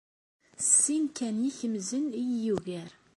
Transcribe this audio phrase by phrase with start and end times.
[0.65, 2.91] S sin kan n yikemzen ay iyi-yugar.